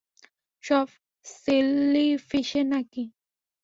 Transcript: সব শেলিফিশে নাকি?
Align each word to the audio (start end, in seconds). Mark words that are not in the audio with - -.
সব 0.63 0.87
শেলিফিশে 1.25 2.61
নাকি? 2.71 3.03